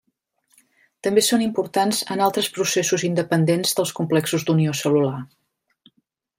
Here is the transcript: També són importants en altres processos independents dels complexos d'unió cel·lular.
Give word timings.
També 1.07 1.23
són 1.25 1.43
importants 1.47 1.99
en 2.15 2.25
altres 2.29 2.49
processos 2.57 3.05
independents 3.11 3.77
dels 3.81 3.95
complexos 4.01 4.49
d'unió 4.49 4.77
cel·lular. 4.85 5.17